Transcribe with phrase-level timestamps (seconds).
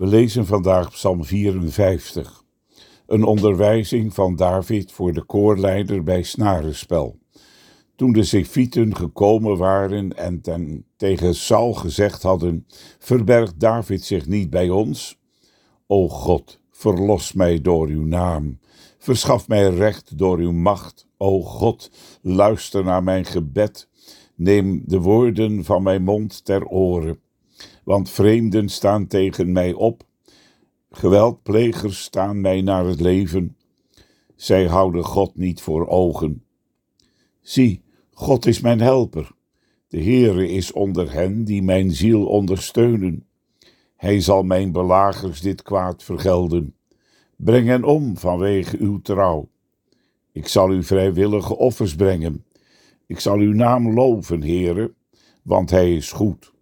[0.00, 2.44] We lezen vandaag Psalm 54,
[3.06, 7.18] een onderwijzing van David voor de koorleider bij snarenspel.
[7.96, 12.66] Toen de Zefieten gekomen waren en ten, tegen Saul gezegd hadden:
[12.98, 15.18] Verbergt David zich niet bij ons?
[15.86, 18.58] O God, verlos mij door uw naam.
[18.98, 21.06] Verschaf mij recht door uw macht.
[21.16, 21.90] O God,
[22.22, 23.88] luister naar mijn gebed.
[24.34, 27.18] Neem de woorden van mijn mond ter oren.
[27.90, 30.02] Want vreemden staan tegen mij op.
[30.90, 33.56] Geweldplegers staan mij naar het leven.
[34.36, 36.44] Zij houden God niet voor ogen.
[37.40, 37.82] Zie,
[38.12, 39.30] God is mijn helper.
[39.88, 43.26] De Heere is onder hen die mijn ziel ondersteunen.
[43.96, 46.74] Hij zal mijn belagers dit kwaad vergelden.
[47.36, 49.48] Breng hen om vanwege uw trouw.
[50.32, 52.44] Ik zal u vrijwillige offers brengen.
[53.06, 54.94] Ik zal uw naam loven, Heere,
[55.42, 56.52] want hij is goed.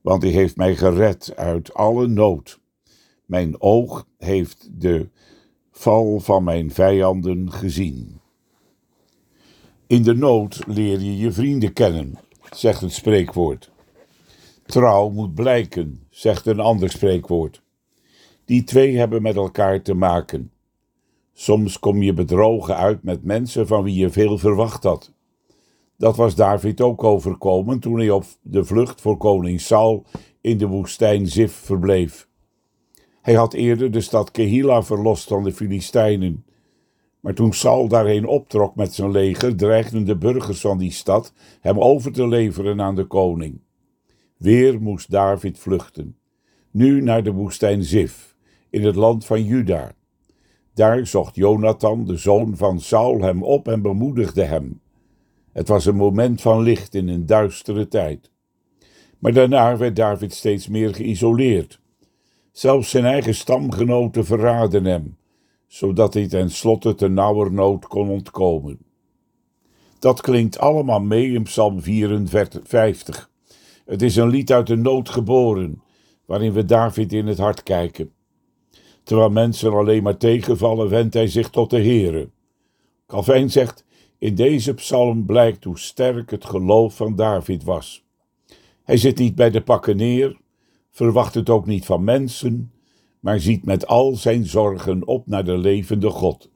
[0.00, 2.60] Want hij heeft mij gered uit alle nood.
[3.24, 5.08] Mijn oog heeft de
[5.70, 8.20] val van mijn vijanden gezien.
[9.86, 12.18] In de nood leer je je vrienden kennen,
[12.50, 13.70] zegt het spreekwoord.
[14.66, 17.62] Trouw moet blijken, zegt een ander spreekwoord.
[18.44, 20.52] Die twee hebben met elkaar te maken.
[21.32, 25.12] Soms kom je bedrogen uit met mensen van wie je veel verwacht had.
[26.00, 30.04] Dat was David ook overkomen toen hij op de vlucht voor koning Saul
[30.40, 32.28] in de woestijn Zif verbleef.
[33.22, 36.44] Hij had eerder de stad Kehila verlost van de Filistijnen.
[37.20, 41.78] Maar toen Saul daarheen optrok met zijn leger, dreigden de burgers van die stad hem
[41.78, 43.60] over te leveren aan de koning.
[44.36, 46.16] Weer moest David vluchten,
[46.70, 48.36] nu naar de woestijn Zif,
[48.70, 49.92] in het land van Juda.
[50.74, 54.80] Daar zocht Jonathan, de zoon van Saul, hem op en bemoedigde hem.
[55.52, 58.30] Het was een moment van licht in een duistere tijd.
[59.18, 61.80] Maar daarna werd David steeds meer geïsoleerd.
[62.52, 65.16] Zelfs zijn eigen stamgenoten verraden hem,
[65.66, 68.78] zodat hij tenslotte te nauwernood kon ontkomen.
[69.98, 73.30] Dat klinkt allemaal mee in Psalm 54.
[73.84, 75.82] Het is een lied uit de nood geboren,
[76.24, 78.12] waarin we David in het hart kijken.
[79.02, 82.30] Terwijl mensen alleen maar tegenvallen, wendt hij zich tot de Heere.
[83.06, 83.84] Calvijn zegt:
[84.20, 88.04] In deze psalm blijkt hoe sterk het geloof van David was.
[88.82, 90.36] Hij zit niet bij de pakken neer,
[90.90, 92.72] verwacht het ook niet van mensen,
[93.20, 96.50] maar ziet met al zijn zorgen op naar de levende God.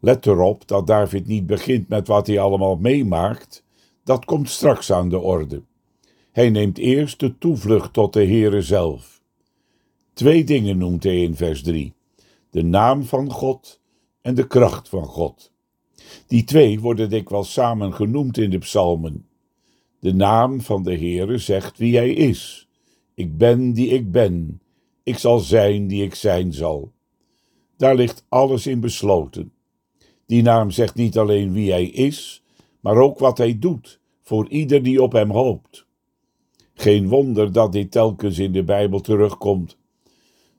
[0.00, 3.64] Let erop dat David niet begint met wat hij allemaal meemaakt,
[4.04, 5.62] dat komt straks aan de orde.
[6.32, 9.22] Hij neemt eerst de toevlucht tot de Heere zelf.
[10.12, 11.94] Twee dingen noemt hij in vers 3:
[12.50, 13.80] de naam van God
[14.20, 15.54] en de kracht van God.
[16.26, 19.26] Die twee worden dikwijls samen genoemd in de psalmen.
[20.00, 22.68] De naam van de Heere zegt wie hij is.
[23.14, 24.60] Ik ben die ik ben.
[25.02, 26.92] Ik zal zijn die ik zijn zal.
[27.76, 29.52] Daar ligt alles in besloten.
[30.26, 32.42] Die naam zegt niet alleen wie hij is,
[32.80, 35.86] maar ook wat hij doet voor ieder die op hem hoopt.
[36.74, 39.76] Geen wonder dat dit telkens in de Bijbel terugkomt.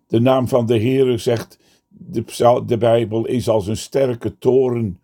[0.07, 4.99] De naam van de Heere zegt, de, de Bijbel is als een sterke toren.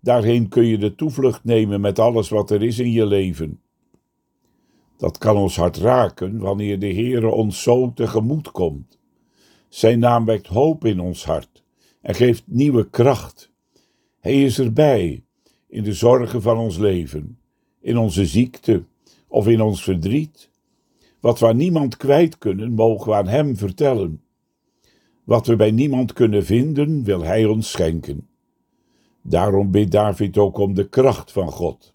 [0.00, 3.60] Daarheen kun je de toevlucht nemen met alles wat er is in je leven.
[4.96, 8.98] Dat kan ons hart raken wanneer de Heere ons zo tegemoet komt.
[9.68, 11.64] Zijn naam wekt hoop in ons hart
[12.00, 13.50] en geeft nieuwe kracht.
[14.18, 15.24] Hij is erbij
[15.68, 17.38] in de zorgen van ons leven,
[17.80, 18.84] in onze ziekte
[19.28, 20.50] of in ons verdriet.
[21.20, 24.22] Wat we aan niemand kwijt kunnen, mogen we aan Hem vertellen.
[25.24, 28.29] Wat we bij niemand kunnen vinden, wil Hij ons schenken.
[29.22, 31.94] Daarom bidt David ook om de kracht van God.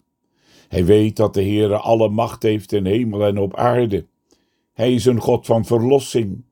[0.68, 4.06] Hij weet dat de Heere alle macht heeft in hemel en op aarde.
[4.72, 6.44] Hij is een God van verlossing.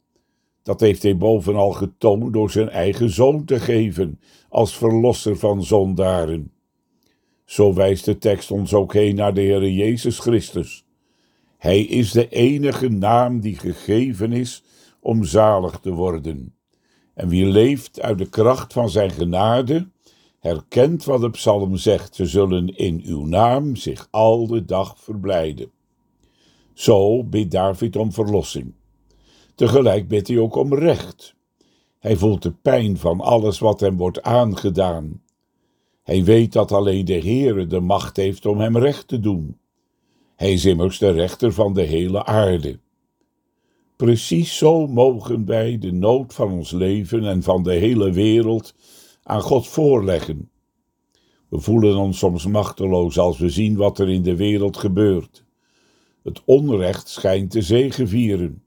[0.63, 6.53] Dat heeft hij bovenal getoond door zijn eigen zoon te geven als verlosser van zondaren.
[7.45, 10.85] Zo wijst de tekst ons ook heen naar de Heere Jezus Christus.
[11.59, 14.65] Hij is de enige naam die gegeven is
[15.01, 16.55] om zalig te worden.
[17.15, 19.89] En wie leeft uit de kracht van zijn genade,
[20.45, 25.71] herkent wat de psalm zegt, ze zullen in uw naam zich al de dag verblijden.
[26.73, 28.75] Zo bidt David om verlossing.
[29.55, 31.35] Tegelijk bidt hij ook om recht.
[31.99, 35.23] Hij voelt de pijn van alles wat hem wordt aangedaan.
[36.03, 39.59] Hij weet dat alleen de Heere de macht heeft om hem recht te doen.
[40.37, 42.79] Hij is immers de rechter van de hele aarde.
[43.97, 48.75] Precies zo mogen wij de nood van ons leven en van de hele wereld
[49.25, 50.51] aan God voorleggen.
[51.49, 55.45] We voelen ons soms machteloos als we zien wat er in de wereld gebeurt.
[56.23, 58.63] Het onrecht schijnt te zegevieren.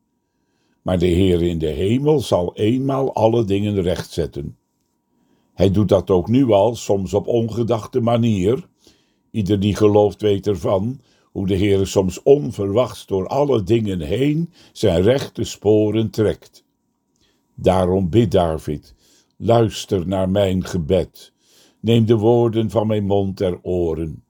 [0.81, 4.57] Maar de Heer in de hemel zal eenmaal alle dingen rechtzetten.
[5.53, 8.67] Hij doet dat ook nu al, soms op ongedachte manier.
[9.31, 11.01] Ieder die gelooft weet ervan,
[11.31, 16.65] hoe de Heer soms onverwachts door alle dingen heen zijn rechte sporen trekt.
[17.55, 18.95] Daarom bidt David,
[19.37, 21.33] luister naar mijn gebed,
[21.79, 24.23] neem de woorden van mijn mond ter oren.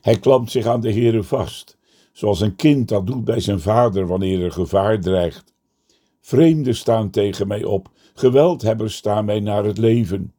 [0.00, 1.78] Hij klampt zich aan de Heere vast,
[2.12, 5.54] zoals een kind dat doet bij zijn vader wanneer er gevaar dreigt.
[6.20, 10.34] Vreemden staan tegen mij op, geweldhebbers staan mij naar het leven.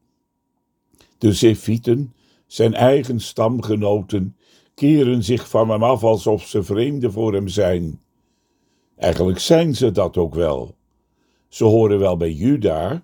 [1.17, 2.13] De Zefieten,
[2.47, 4.35] zijn eigen stamgenoten,
[4.73, 8.01] keren zich van hem af alsof ze vreemden voor hem zijn.
[8.95, 10.75] Eigenlijk zijn ze dat ook wel.
[11.47, 13.03] Ze horen wel bij Juda,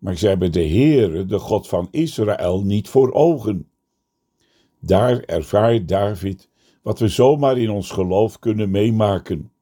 [0.00, 3.68] maar ze hebben de Heere, de God van Israël, niet voor ogen.
[4.80, 6.48] Daar ervaart David
[6.82, 9.52] wat we zomaar in ons geloof kunnen meemaken.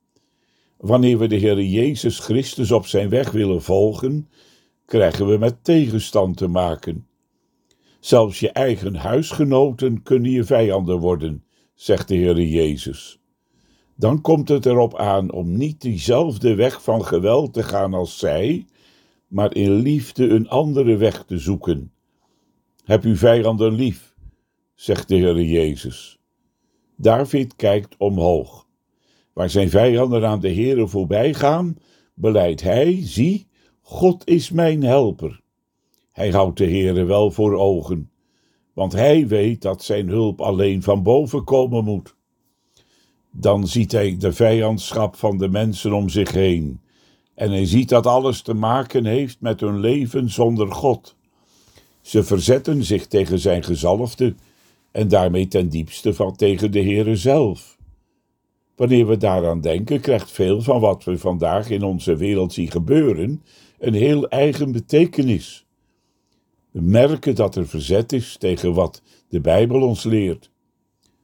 [0.76, 4.28] Wanneer we de Heer Jezus Christus op zijn weg willen volgen,
[4.84, 7.06] krijgen we met tegenstand te maken.
[8.00, 11.44] Zelfs je eigen huisgenoten kunnen je vijanden worden,
[11.74, 13.20] zegt de Heer Jezus.
[13.94, 18.66] Dan komt het erop aan om niet diezelfde weg van geweld te gaan als zij,
[19.28, 21.92] maar in liefde een andere weg te zoeken.
[22.84, 24.14] Heb uw vijanden lief,
[24.74, 26.18] zegt de Heer Jezus.
[26.96, 28.66] David kijkt omhoog.
[29.32, 31.76] Waar zijn vijanden aan de Heere voorbij gaan,
[32.14, 33.46] beleidt hij, zie,
[33.80, 35.40] God is mijn helper.
[36.12, 38.10] Hij houdt de Heere wel voor ogen,
[38.72, 42.16] want hij weet dat zijn hulp alleen van boven komen moet.
[43.30, 46.80] Dan ziet hij de vijandschap van de mensen om zich heen,
[47.38, 51.16] en hij ziet dat alles te maken heeft met hun leven zonder God.
[52.00, 54.34] Ze verzetten zich tegen zijn gezalfde
[54.92, 57.76] en daarmee ten diepste van tegen de Heere zelf.
[58.76, 63.42] Wanneer we daaraan denken, krijgt veel van wat we vandaag in onze wereld zien gebeuren
[63.78, 65.66] een heel eigen betekenis.
[66.70, 70.50] We merken dat er verzet is tegen wat de Bijbel ons leert.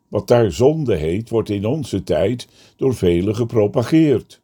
[0.08, 4.42] Wat daar zonde heet, wordt in onze tijd door velen gepropageerd.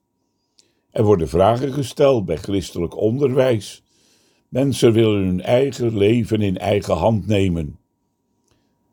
[0.90, 3.82] Er worden vragen gesteld bij christelijk onderwijs.
[4.48, 7.78] Mensen willen hun eigen leven in eigen hand nemen.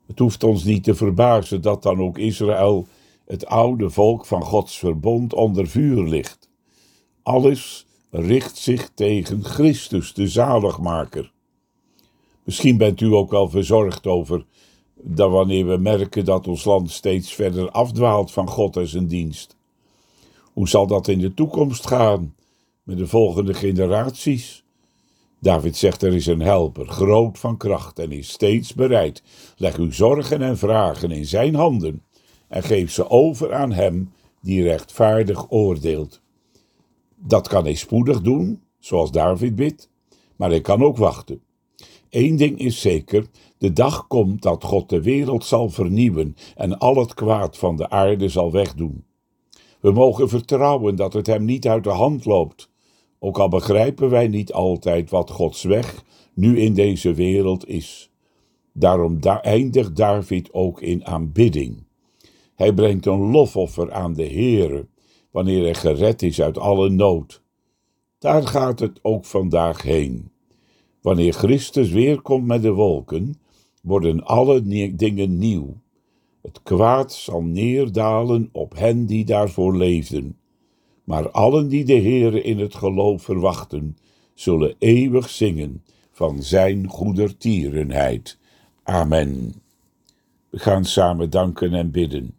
[0.06, 2.86] Het hoeft ons niet te verbazen dat dan ook Israël
[3.26, 6.50] het oude volk van Gods verbond onder vuur ligt.
[7.22, 11.32] Alles richt zich tegen Christus, de zaligmaker.
[12.44, 14.46] Misschien bent u ook wel verzorgd over
[14.94, 19.57] dat wanneer we merken dat ons land steeds verder afdwaalt van God en zijn dienst.
[20.58, 22.34] Hoe zal dat in de toekomst gaan
[22.82, 24.64] met de volgende generaties?
[25.40, 29.22] David zegt er is een helper, groot van kracht en is steeds bereid.
[29.56, 32.02] Leg uw zorgen en vragen in zijn handen
[32.48, 36.20] en geef ze over aan hem die rechtvaardig oordeelt.
[37.16, 39.90] Dat kan hij spoedig doen, zoals David bidt,
[40.36, 41.42] maar hij kan ook wachten.
[42.10, 43.26] Eén ding is zeker:
[43.58, 47.90] de dag komt dat God de wereld zal vernieuwen en al het kwaad van de
[47.90, 49.06] aarde zal wegdoen.
[49.80, 52.70] We mogen vertrouwen dat het hem niet uit de hand loopt,
[53.18, 56.04] ook al begrijpen wij niet altijd wat Gods weg
[56.34, 58.10] nu in deze wereld is.
[58.72, 61.86] Daarom eindigt David ook in aanbidding.
[62.54, 64.86] Hij brengt een lofoffer aan de Heere,
[65.30, 67.42] wanneer hij gered is uit alle nood.
[68.18, 70.30] Daar gaat het ook vandaag heen.
[71.00, 73.40] Wanneer Christus weerkomt met de wolken,
[73.82, 74.62] worden alle
[74.96, 75.76] dingen nieuw.
[76.42, 80.38] Het kwaad zal neerdalen op hen die daarvoor leefden.
[81.04, 83.96] Maar allen die de Heere in het geloof verwachten,
[84.34, 88.38] zullen eeuwig zingen van zijn goedertierenheid.
[88.82, 89.54] Amen.
[90.50, 92.34] We gaan samen danken en bidden.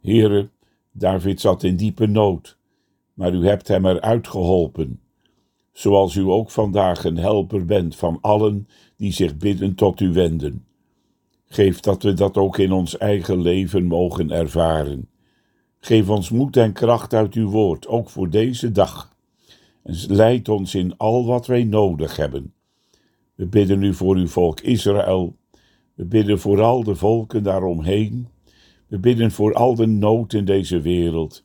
[0.00, 0.50] Heere,
[0.92, 2.58] David zat in diepe nood,
[3.14, 5.00] maar u hebt hem eruit geholpen,
[5.72, 10.66] zoals u ook vandaag een helper bent van allen die zich bidden tot u wenden.
[11.52, 15.08] Geef dat we dat ook in ons eigen leven mogen ervaren.
[15.78, 19.16] Geef ons moed en kracht uit uw woord, ook voor deze dag.
[19.82, 22.52] En leid ons in al wat wij nodig hebben.
[23.34, 25.36] We bidden u voor uw volk Israël.
[25.94, 28.28] We bidden voor al de volken daaromheen
[28.92, 31.44] we bidden voor al de nood in deze wereld,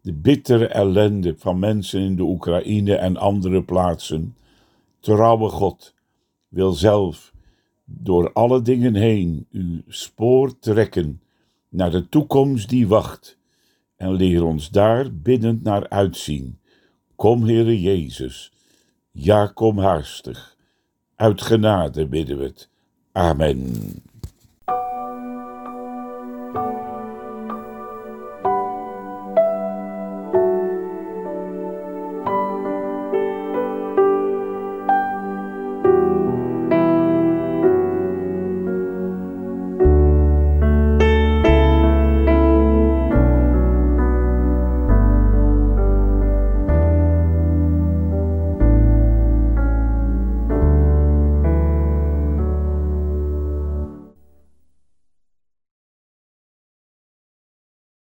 [0.00, 4.36] de bittere ellende van mensen in de Oekraïne en andere plaatsen.
[5.00, 5.94] trouwe God,
[6.48, 7.32] wil zelf
[7.90, 11.20] door alle dingen heen uw spoor trekken
[11.68, 13.38] naar de toekomst die wacht
[13.96, 16.58] en leer ons daar biddend naar uitzien.
[17.14, 18.52] Kom, Heere Jezus,
[19.10, 20.56] ja, kom haastig.
[21.14, 22.68] Uit genade bidden we het.
[23.12, 24.02] Amen.